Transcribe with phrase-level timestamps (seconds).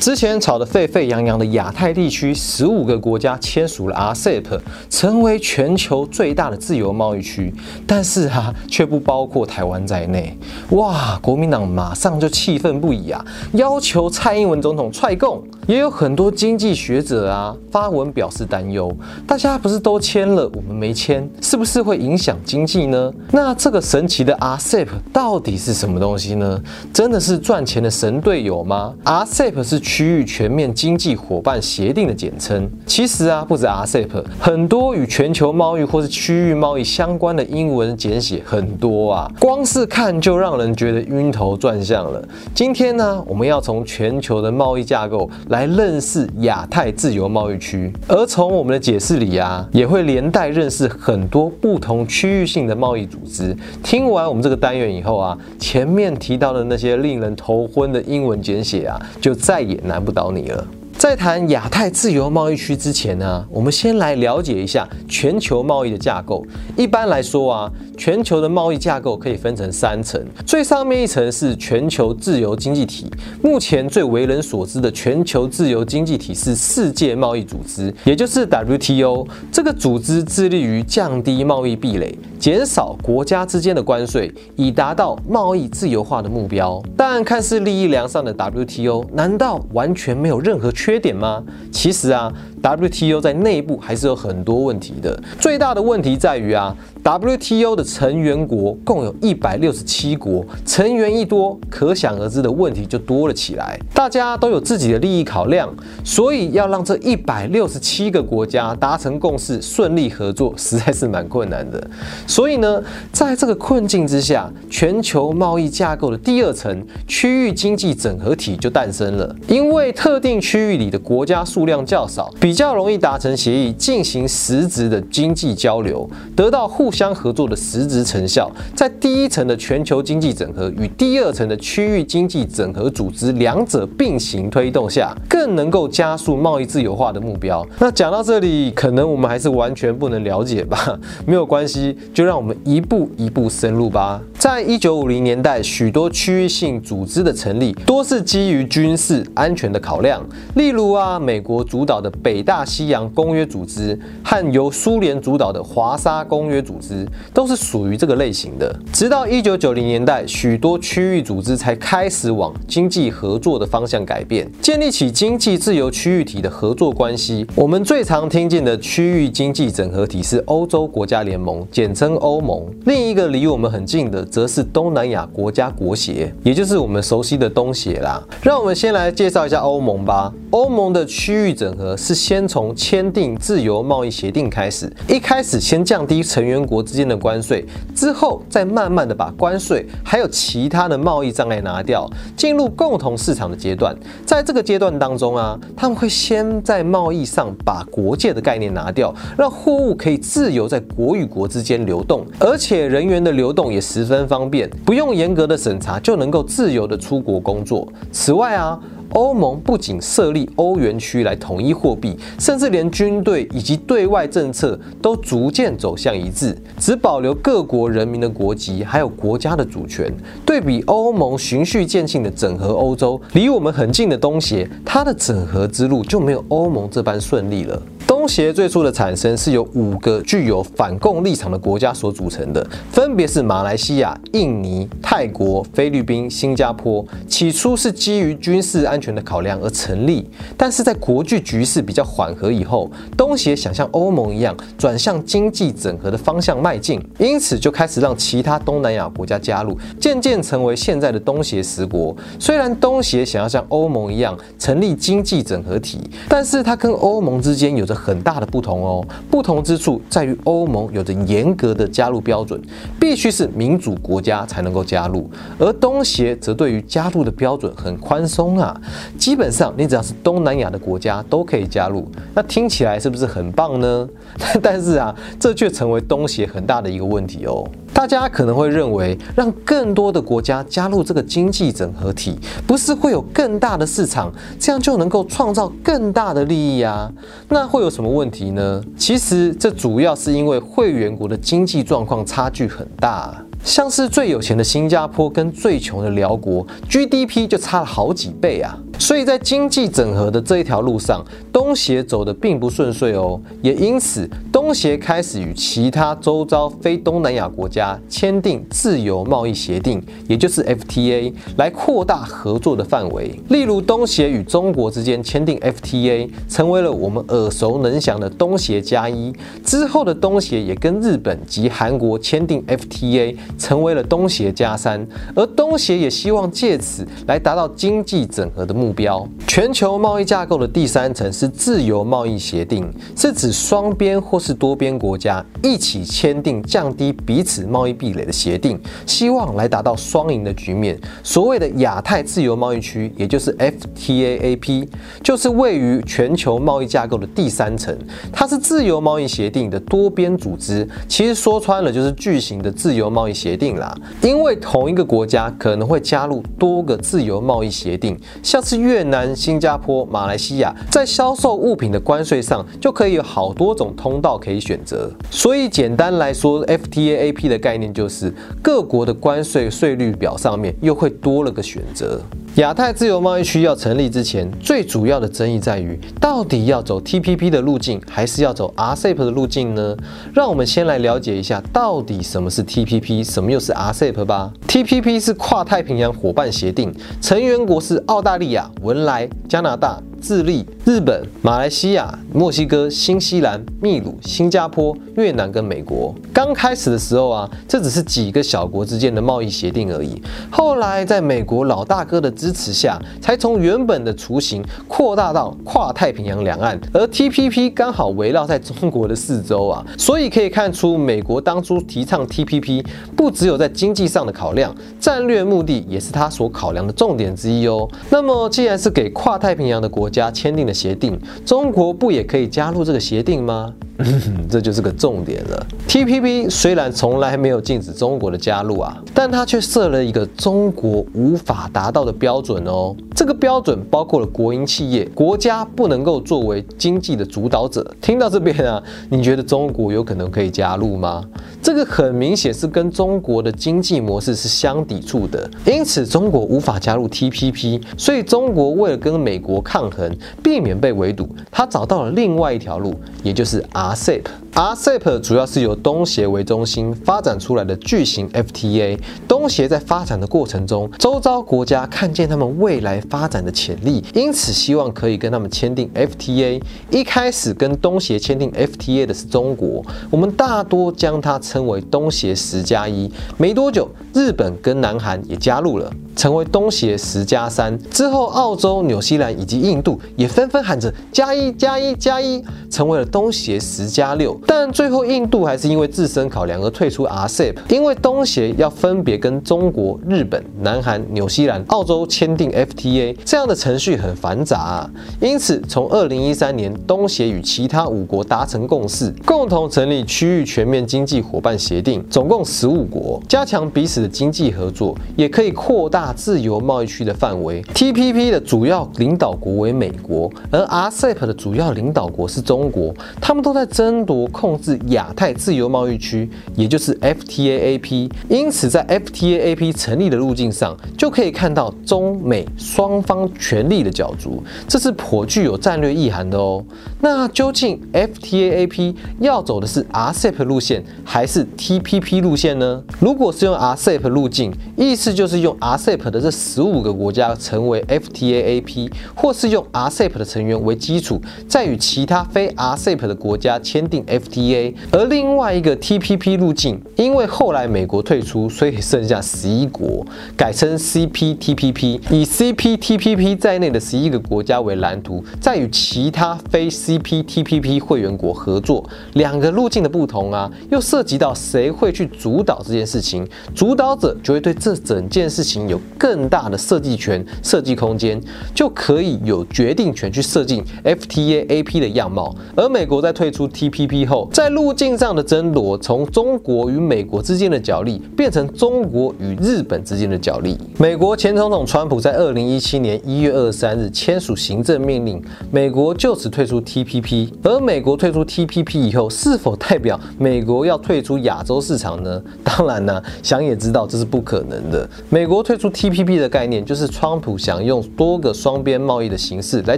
[0.00, 7.52] 之前吵得沸沸扬扬的亚太地区十五个国家签署了 RCEP，成为全球最大的自由贸易区，
[7.86, 10.36] 但是啊，却不包括台湾在内。
[10.70, 15.42] 哇，国民党马上就气愤不已啊，要求蔡英文总统踹供。
[15.68, 18.90] 也有很多经济学者啊发文表示担忧，
[19.26, 23.12] 大家不是都签了，我们没签，是不是会影响经济呢？
[23.30, 26.58] 那这个神奇的 RCEP 到底是什么东西呢？
[26.90, 32.66] 真的是赚钱的神队友吗？RCEP 是区域全面经济伙伴协定的简称。
[32.86, 42.26] 其实啊，不止 RCEP，很多与全球贸易或是区域贸易相关的英文简写很多啊，光是看就让人觉得晕头转向了。
[42.54, 45.57] 今天呢，我们要从全球的贸易架构来。
[45.58, 53.56] 来认识亚太自由贸易区，而从我们的解释里啊，也会连带认识很多不同区域性的贸易组织。
[53.82, 60.64] 听完我们这个单元以后啊，前面提到的那些令人头昏的英文简写啊，就再也难不倒你了。
[60.98, 66.44] 在谈亚太自由贸易区之前呢，我们先来了解一下全球贸易的架构。
[66.76, 73.08] 一般来说啊，全球的贸易架构可以分成三层，最上面一层是全球自由经济体。
[73.40, 79.24] 目前最为人所知的全球自由经济体是世界贸易组织，也就是 WTO。
[79.52, 86.82] 这个组织致力于降低贸易壁垒，减少国家之间的关税，以达到贸易自由化的目标。
[86.96, 90.87] 但看似利益良善的 WTO，难道完全没有任何缺？
[90.88, 91.44] 缺点吗？
[91.70, 92.32] 其实啊。
[92.62, 103.78] WTO 在内部还是有很多问题的，最大的问题在于啊，WTO 的成员国共有一百六十七国，成员一多，可想而知的问题就多了起来。
[103.94, 111.82] 大家都有自己的利益考量，所以要让这一百六十七个国家达成共识，顺利合作，实在是蛮困难的。
[112.26, 119.34] 所以呢，在这个困境之下，全球贸易架构的第二层区域经济整合体就诞生了。
[119.46, 122.32] 因为特定区域里的国家数量较少。
[122.48, 128.50] 比较容易达成协议，进行实质的经济交流，得到互相合作的实质成效。
[128.74, 137.62] 在第一层的全球经济整合与第二层的区域经济整合组织两者并行推动下，更能够加速贸易自由化的目标。
[137.78, 140.98] 那讲到这里，可能我们还是完全不能了解吧？
[141.26, 144.18] 没有关系，就让我们一步一步深入吧。
[144.38, 150.24] 在一九五零年代，许多区域性组织的成立，多是基于军事安全的考量，
[150.54, 152.37] 例如啊，美国主导的北。
[152.38, 157.04] 北大西洋公约组织和由苏联主导的华沙公约组织
[157.34, 158.72] 都是属于这个类型的。
[158.92, 167.44] 直到一九九零年代，许多区域组织才开始往经济合作的方向改变，建立起经济自由区域体的合作关系。
[167.56, 172.64] 我们最常听见的区域经济整合体是欧洲国家联盟，简称欧盟。
[172.86, 178.22] 另一个离我们很近的，则是东南亚国家国协，也就是我们熟悉的东协啦。
[178.42, 180.32] 让我们先来介绍一下欧盟吧。
[180.50, 182.27] 欧盟的区域整合是。
[182.28, 192.06] 先从签订自由贸易协定开始，一开始先降低成员国之间的关税，之后再慢慢的把关税还有其他的贸易障碍拿掉，
[192.36, 193.96] 进入共同市场的阶段。
[194.26, 207.90] 在这个阶段当中啊，他们会先在贸易上把国界的概念拿掉，让货物可以自由在国与国之间流动，而且人员的流动也十分方便，不用严格的审查就能够自由的出国工作。
[208.12, 208.78] 此外啊。
[209.14, 220.12] 欧盟不仅设立欧元区来统一货币，甚至连军队以及对外政策都逐渐走向一致，只保留各国人民的国籍还有国家的主权。
[220.44, 227.80] 对比欧盟循序渐进的整合欧洲，离我们很近的东协，它的整合之路就没有欧盟这般顺利了。
[228.08, 237.04] 东协最初的产生是由五个具有反共立场的国家所组成的，分别是马来西亚、印尼、泰国、菲律宾、新加坡。
[237.26, 240.26] 起初是基于军事安全的考量而成立，
[240.56, 252.16] 但是在国际局势比较缓和以后，东协想像欧盟一样转向经济整合的方向迈进，因此就开始让其他东南亚国家加入，渐渐成为现在的东协十国。
[252.38, 257.97] 虽然东协想要像欧盟一样成立经济整合体，但是它跟欧盟之间有着。
[257.98, 262.60] 很大的不同哦，不同之处在于欧盟有着严格的加入标准，
[263.00, 265.28] 必须是民主国家才能够加入，
[265.58, 268.80] 而东协则对于加入的标准很宽松啊，
[269.18, 274.08] 基本上你只要是东南亚的国家都可以加入，那听起来是不是很棒呢？
[274.62, 277.68] 但是啊，这却成为东协很大的一个问题哦。
[277.92, 287.10] 大家可能会认为，让更多的国家加入这个经济整合体，不是会有更大的市场，这样就能够创造更大的利益啊？
[287.48, 288.82] 那会有什么问题呢？
[288.96, 293.36] 其实这主要是因为会员国的经济状况差距很大。
[293.64, 298.78] 像是最有钱的新加坡跟最穷的辽国，GDP 就差了好几倍啊！
[298.98, 303.40] 所以在经济整合的这一条路上，东协走得并不顺遂哦。
[303.62, 313.38] 也因此，东协开始与其他周遭非东南亚国家签订自由贸易协定，也就是 FTA，来扩大合作的范围。
[313.48, 319.32] 例如，东协与中国之间签订 FTA，成为了我们耳熟能详的东协加一。
[319.64, 325.06] 之后的东协也跟日本及韩国签订 FTA，成为了东协加三。
[325.34, 329.28] 而东协也希望借此来达到经济整合的目目标。
[329.46, 340.98] 全球贸易架构的第三层是自由贸易协定，是指双边或是多边国家一起签订降低彼此贸易壁垒的协定，希望来达到双赢的局面。
[341.22, 344.88] 所谓的亚太自由贸易区，也就是 FTAAP，
[345.22, 347.94] 就是位于全球贸易架构的第三层，
[348.32, 350.88] 它是自由贸易协定的多边组织。
[351.06, 365.10] 其实说穿了就是巨型的自由贸易协定啦，因为同一个国家可能会加入多个自由贸易协定，像是越南、新加坡、马来西亚，在销售物品的关税上就可以有好多种通道可以选择。
[365.30, 368.32] 所以简单来说，FTAAP 的概念就是
[368.62, 372.20] 各国的关税税率表上面又会多了个选择。
[372.58, 379.96] 亚太自由贸易区要成立之前，最主要的争议在于，到底要走 TPP 的路径，还是要走 RCEP 的路径呢？
[380.34, 384.52] 让我们先来了解一下，到底什么是 TPP，什么又是 RCEP 吧。
[384.66, 389.96] TPP 是跨太平洋伙伴协定，成员国是澳大利亚、文莱、加拿大。
[390.20, 400.18] 智利、日本、马来西亚、墨西哥、新西兰、秘鲁、新加坡、越南跟美国，刚开始的时候啊，这只是几个小国之间的贸易协定而已。
[400.50, 406.80] 后来在美国老大哥的支持下，才从原本的雏形扩大到跨太平洋两岸。
[406.94, 412.82] 而 TPP 刚好围绕在中国的四周啊，所以可以看出，美国当初提倡 TPP，
[413.14, 417.86] 不只有在经济上的考量，战略目的也是他所考量的重点之一哦。
[418.08, 423.74] 那么既然是给跨太平洋的国，家签订的协定，中国不也可以加入这个协定吗？
[424.48, 425.66] 这就是个重点了。
[425.88, 432.94] TPP 虽然从来没有禁止中国的加入啊，但它却设了一个中国无法达到的标准哦。
[433.14, 437.84] 这个标准包括了国营企业，国家不能够作为经济的主导者。
[438.00, 438.80] 听到这边啊，
[439.10, 441.24] 你觉得中国有可能可以加入吗？
[441.60, 447.82] 这个很明显是跟中国的经济模式是相抵触的，因此中国无法加入 TPP。
[447.96, 452.94] 所以中国为了跟美国抗衡，避免被围堵，他找到了另外一条路，
[453.24, 458.98] 也就是 gossip RCEP 主要是由东协为中心发展出来的巨型 FTA。
[459.28, 466.60] 东协在发展的过程中，周遭国家看见他们未来发展的潜力，因此希望可以跟他们签订 FTA。
[466.90, 473.08] 一开始跟东协签订 FTA 的是中国，我们大多将它称为东协十加一。
[473.36, 477.78] 没多久，日本跟南韩也加入了，成为东协十加三。
[477.90, 484.36] 之后，澳洲、纽西兰以及印度也纷纷喊着加一加一加一，成为了东协十加六。
[484.50, 494.90] 但最后，印度还是因为自身考量而退出 RCEP，因为东协要分别跟中国、日本、南韩、纽西兰、澳洲签订 FTA，这样的程序很繁杂啊。
[495.20, 507.62] 因此，从二零一三年，东协与其他五国达成共识，共同成立区域全面经济伙伴协定，总共十五国，加强彼此的经济合作，也可以扩大自由贸易区的范围。
[507.74, 514.26] TPP 的主要领导国为美国，而 RCEP 的主要领导国是中国，他们都在争夺。
[514.30, 518.10] 控制亚太自由贸易区，也就是 FTAAP。
[518.28, 526.64] 因此，在 FTAAP 成立的路径上，就可以看到中美双方权力的角逐，这是颇具有战略意涵的哦。
[527.00, 532.82] 那究竟 FTAAP 要走的是 RCEP 路线，还是 TPP 路线呢？
[532.98, 550.04] 如果是用 RCEP 路径，意思就是用 RCEP 的这十五个国家成为 FTAAP，或是用 RCEP 的成员为基础，再与其他非 RCEP 的国家签订 FTA 而另外一个 TPP 路径，因为后来美国退出，所以剩下十一国，
[550.36, 558.82] 改成 CPTPP，以 CPTPP 在内的十一个国家为蓝图，再与其他非 CPTPP 会员国合作。
[559.12, 568.18] 两个路径的不同啊，又涉及到谁会去主导这件事情，主导者就会对这整件事情有更大的设计权、设计空间，
[568.54, 572.34] 就可以有决定权去设计 FTAAP 的样貌。
[572.56, 573.98] 而美国在退出 TPP。
[574.08, 580.56] 后，在路径上的争夺从中国与美国之间的角力变成中国与日本之间的角力。
[580.78, 587.32] 美国前总统川普在二零一七年一月二十三日签署行政命令，美国就此退出 T TPP。
[587.42, 592.22] 而美国退出 TPP 以后，是否代表美国要退出亚洲市场呢？
[592.44, 594.88] 当然呢，想也知道这是不可能的。
[595.08, 599.76] 美国退出 TPP 的概念，就是川普想用多个双边贸易的形式来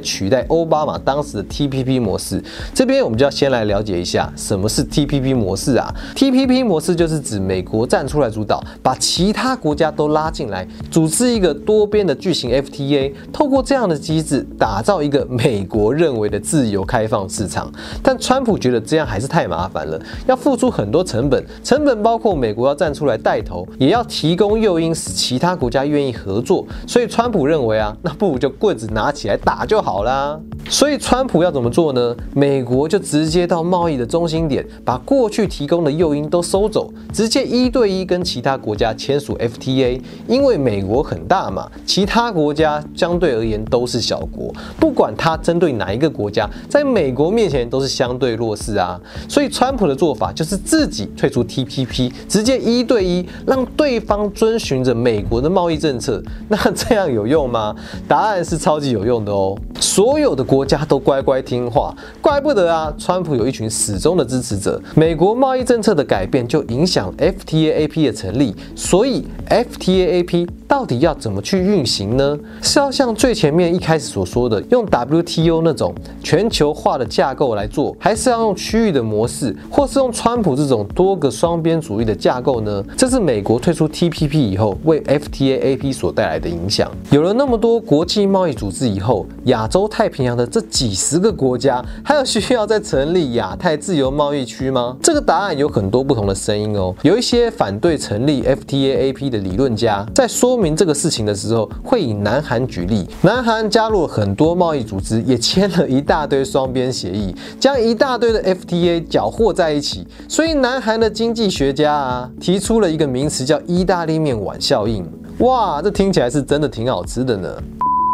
[0.00, 2.42] 取代奥巴马当时的 TPP 模式。
[2.74, 17.70] 这边我们就要先来了解一下什么是 TPP 模式啊？TPP 模式就是指美国站出来主导，把其他国家都拉进来，组织一个多边的巨型 FTA，透过这样的机制，打造一个美国认为的自由开放市场。
[18.02, 26.66] 但川普觉得这样还是太麻烦了，要付出很多成本，成本包括美国要站出来带头，也要提供诱因使其他国家愿意合作。
[26.88, 30.36] 所以川普认为啊，那不如就棍子拿起来打就好啦。
[30.68, 32.16] 所以川普要怎么做呢？
[32.34, 40.00] 美国就直接到贸易的中心点，把过去提供的诱因都收走，直接一对一跟其他国家签署 FTA。
[40.26, 48.98] 因为美国很大嘛，其他国家相对而言都是小国，不管他针对哪一个国家，在在美国面前都是相对弱势啊。
[49.28, 56.22] 所以川普的做法就是自己退出 TPP，直接一对一让对方遵循着美国的贸易政策。
[56.48, 57.74] 那这样有用吗？
[58.08, 59.56] 答案是超级有用的哦。
[59.80, 64.80] 所有的国家都乖乖听话，怪不得啊，川普有一群始终的支持者。
[64.94, 72.38] 美国贸易政策的改变就影响 FTAAP 的成立，所以 FTAAP 到底要怎么去运行呢？
[72.62, 82.84] 是要像最前面一开始所说的，用 WTO 那种全球化的架构来做，还是要用区域的模式，或是用川普这种多个双边主义的架构呢？
[82.96, 86.90] 这是美国退出 TPP 以后为 FTAAP 所带来的影响。
[87.10, 94.96] 有了那么多国际贸易组织以后，亚洲太平洋的这几十个国家，还有需要再成立亚太自由贸易区吗？
[95.00, 96.92] 这个答案有很多不同的声音哦。
[97.02, 103.08] 有一些反对成立 FTAAP 的理论家，在说明这个事情的时候，会以南韩举例。
[103.22, 110.04] 南韩加入了很多贸易组织，也签了一大堆双边协议，将一大堆的 FTA 搅和在一起。
[110.28, 115.06] 所以，南韩的经济学家啊，提出了一个名词叫“意大利面碗效应”。
[115.38, 117.48] 哇，这听起来是真的挺好吃的呢。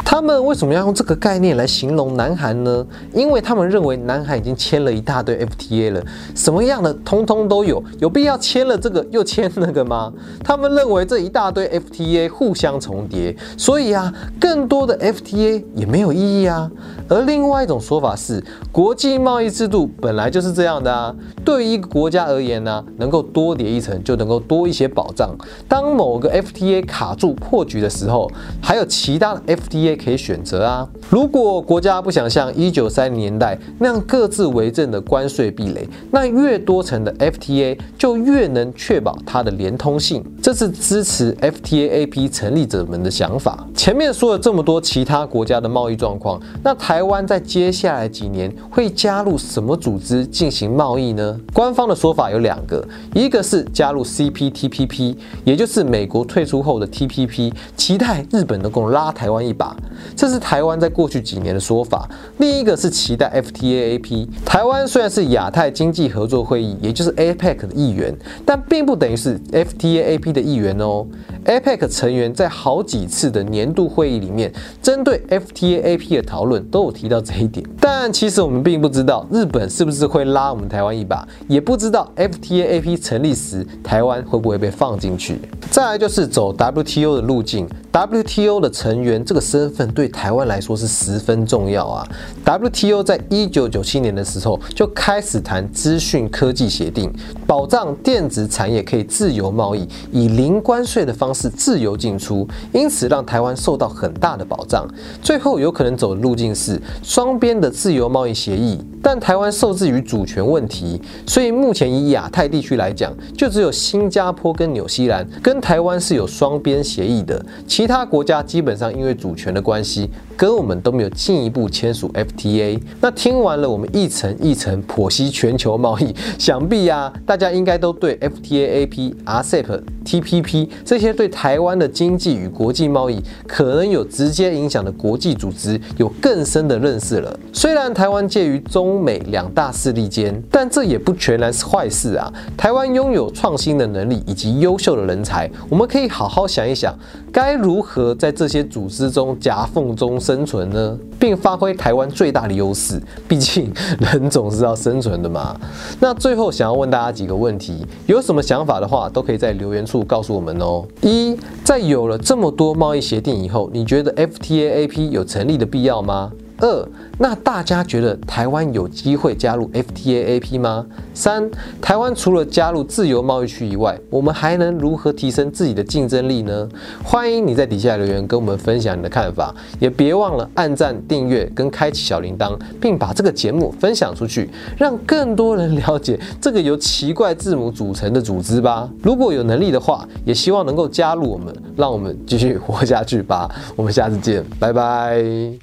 [0.09, 2.87] 他们为什么要用这个概念来形容南韩呢？
[3.13, 6.01] 因为他们认为南韩已经签了一大堆 FTA 了，
[6.33, 10.13] 什么样的通通都有，有必要签了这个又签那个吗？
[10.45, 16.71] 他们认为这一大堆 FTA 互相重叠，所以啊，更多的 FTA 也没有意义啊。
[17.09, 21.15] 而另外一种说法是，国际贸易制度本来就是这样的啊。
[21.45, 25.35] 对于一个国家而言呢，能够多叠一层就能够多一些保障。
[25.69, 29.97] 当某个 FTA 卡住破局的时候，还有其他的 FTA。
[29.97, 30.89] 可以选择啊。
[31.09, 40.25] 如果国家不想像一九三零年代那样各自为政的关税壁垒，那越多层的 FTA 就越能确保它的连通性。
[40.43, 43.67] 这是支持 FTAAP 成立者们的想法。
[43.75, 51.39] 前面说了这么多其他国家的贸易状况，那台台湾在接下来几年会加入什么组织进行贸易呢？
[51.53, 59.77] 官方的说法有两个，一个是加入 CPTPP，也就是美国退出后的 TPP，期待日本能够拉台湾一把。
[60.17, 62.09] 这是台湾在过去几年的说法。
[62.39, 64.27] 另一个是期待 FTAAP。
[64.47, 71.07] 台湾虽然是亚太经济合作会议，也就是 APEC 的一员，但并不等于是 FTAAP 的一员哦。
[71.45, 74.51] APEC 成员在好几次的年度会议里面，
[74.83, 77.65] 针对 FTAAP 的讨论都有提到这一点。
[77.81, 85.41] 但其实我们并不知道日本是不是会拉我们台湾一把，也不知道 FTAAP 成立时台湾会不会被放进去。
[85.71, 87.69] 再来就是走 WTO 的路径。
[87.93, 92.07] WTO 的成员这个身份对台湾来说是十分重要啊。
[92.45, 97.11] WTO 在一九九七年的时候就开始谈资讯科技协定，
[97.47, 104.87] 保障电子产业可以自由贸易，以零关税的方式自由进出，因此让台湾受到很大的保障。
[105.23, 117.87] 最后有可能走的路径是双边的自由贸易协议，但台湾受制于主权问题，所以目前以亚太地区来讲，就只有新加坡跟纽西兰跟台湾是有双边协议的，其。
[117.87, 122.81] 他国家基本上因为主权的关系，跟我们都没有进一步签署 FTA。
[123.01, 137.39] 那听完了我们一层一层剖析全球贸易， 想必啊，大家应该都对 FTAAP、RCEP、TPP 这些对台湾的经济与国际贸易可能有直接影响的国际组织有更深的认识了。
[137.53, 142.33] 虽然台湾介于中美两大势力间，但这也不全然是坏事啊。
[142.57, 146.95] 台湾拥有创新的能力以及优秀的人才，我们可以好好想一想，
[147.33, 150.99] 该如何在这些组织中夹缝中生存呢？
[151.19, 153.01] 并发挥台湾最大的优势。
[153.27, 155.59] 毕竟人总是要生存的嘛。
[155.99, 160.85] 那最后想要问大家几个问题，有什么想法的话，都可以在留言处告诉我们哦。
[161.01, 166.31] 一，在有了这么多贸易协定以后，你觉得 FTAAP 有成立的必要吗？
[166.59, 170.87] 二，那大家觉得台湾有机会加入 FTAAP 吗？
[171.13, 171.49] 三，
[171.81, 176.69] 台湾除了加入自由贸易区以外，我们还能如何提升自己的竞争力呢？
[177.05, 184.49] 欢迎你在底下留言跟我们分享你的看法，也别忘了按赞、订阅跟开启小铃铛，并把这个节目分享出去，
[184.79, 188.89] 让更多人了解这个由奇怪字母组成的组织吧。
[189.03, 193.51] 如果有能力的话，也希望能够加入我们，让我们继续活下去吧。
[193.77, 195.57] 我们下次见，拜拜。